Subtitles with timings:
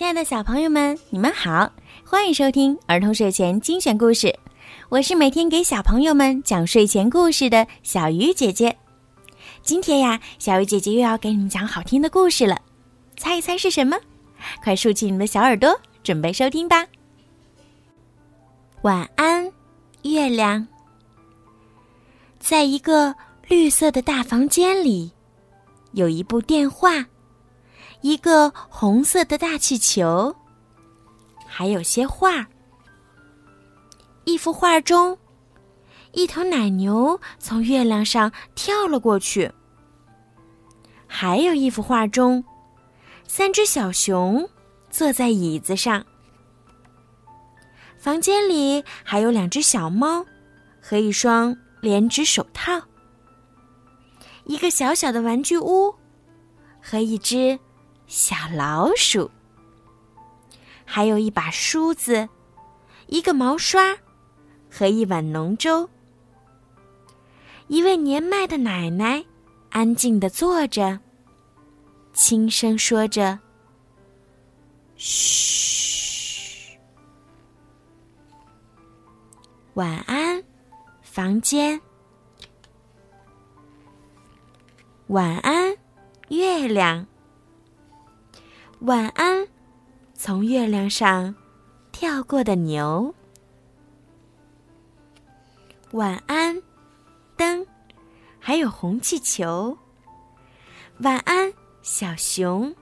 [0.00, 1.70] 亲爱的小朋友们，你们好，
[2.06, 4.34] 欢迎收听儿童睡前精选故事。
[4.88, 8.74] 我是每天给小朋友们讲睡前故事的小鱼姐姐。
[9.60, 12.56] 今天呀，小鱼姐姐又要给你们讲好听的故事了，
[13.18, 13.94] 猜一猜是什么？
[14.64, 16.86] 快竖起你们的小耳朵，准备收听吧。
[18.80, 19.52] 晚安，
[20.04, 20.66] 月亮。
[22.38, 23.14] 在一个
[23.48, 25.12] 绿色的大房间里，
[25.92, 27.04] 有一部电话，
[28.00, 30.34] 一个红色的大气球，
[31.46, 32.46] 还有些画。
[34.24, 35.16] 一幅画中，
[36.12, 39.50] 一头奶牛从月亮上跳了过去。
[41.06, 42.44] 还有一幅画中，
[43.26, 44.48] 三只小熊
[44.90, 46.04] 坐在椅子上。
[47.98, 50.24] 房间里还有两只小猫
[50.80, 51.56] 和一双。
[51.80, 52.78] 连指手套，
[54.44, 55.94] 一个小小的玩具屋，
[56.82, 57.58] 和一只
[58.10, 59.30] 小老鼠，
[60.84, 62.28] 还有一把梳子，
[63.06, 63.96] 一个毛刷，
[64.68, 65.88] 和一碗浓粥。
[67.68, 69.24] 一位年迈的奶奶
[69.70, 70.98] 安静的坐着，
[72.12, 73.38] 轻声说着
[74.98, 76.76] ：“嘘，
[79.74, 80.42] 晚安。”
[81.00, 81.80] 房间，
[85.06, 85.76] 晚安，
[86.28, 87.06] 月亮。
[88.80, 89.46] 晚安，
[90.14, 91.34] 从月亮上
[91.92, 93.14] 跳过的牛。
[95.90, 96.62] 晚安，
[97.36, 97.66] 灯，
[98.38, 99.76] 还有红气球。
[101.00, 102.74] 晚安，小熊。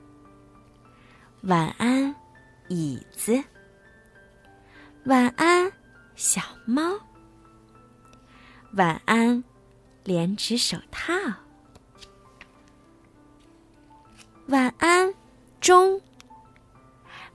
[1.43, 2.15] 晚安，
[2.69, 3.43] 椅子。
[5.07, 5.73] 晚安，
[6.15, 6.81] 小猫。
[8.75, 9.43] 晚安，
[10.05, 11.13] 连指手套。
[14.47, 15.13] 晚安，
[15.69, 16.00] 钟。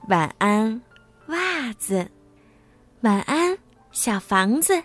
[0.08, 0.82] 晚安，
[1.28, 2.10] 袜子。
[3.02, 3.56] 晚安，
[3.92, 4.82] 小房子。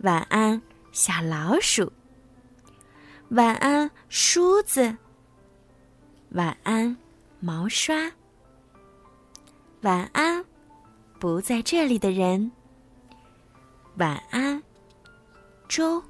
[0.00, 0.60] 晚安，
[0.92, 1.90] 小老鼠。
[3.30, 4.94] 晚安，梳子。
[6.32, 6.94] 晚安，
[7.40, 8.12] 毛刷。
[9.80, 10.44] 晚安，
[11.18, 12.52] 不在这里的人。
[13.96, 14.62] 晚安。
[15.66, 16.02] 粥，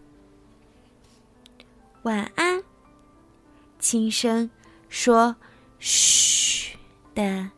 [2.02, 2.60] 晚安。
[3.78, 4.50] 轻声
[4.88, 5.36] 说
[5.78, 6.76] “嘘”
[7.14, 7.48] 的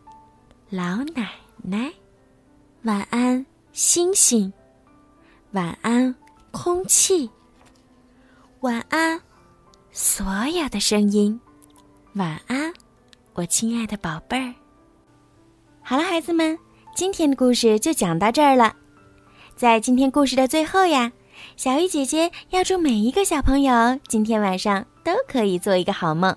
[0.69, 1.31] 老奶
[1.62, 1.92] 奶，
[2.82, 4.53] 晚安，星星。
[5.53, 6.14] 晚安，
[6.50, 7.28] 空气。
[8.60, 9.20] 晚安，
[9.91, 11.41] 所有的声音。
[12.14, 12.72] 晚安，
[13.34, 14.54] 我亲爱的宝贝儿。
[15.82, 16.58] 好了，孩子们，
[16.94, 18.75] 今天的故事就讲到这儿了。
[19.56, 21.12] 在今天故事的最后呀。
[21.56, 26.37] 小鱼姐姐要祝每一个小朋友今天晚上都可以做一个好梦。